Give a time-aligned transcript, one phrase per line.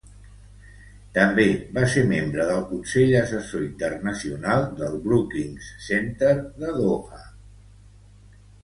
[1.17, 1.45] També
[1.75, 6.35] va ser membre del consell assessor internacional del Brookings Center
[6.65, 7.25] de Doha.